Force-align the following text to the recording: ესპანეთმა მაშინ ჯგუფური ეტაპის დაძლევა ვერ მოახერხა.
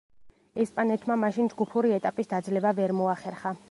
ესპანეთმა 0.63 1.19
მაშინ 1.25 1.53
ჯგუფური 1.53 1.95
ეტაპის 2.01 2.35
დაძლევა 2.35 2.77
ვერ 2.83 3.01
მოახერხა. 3.03 3.59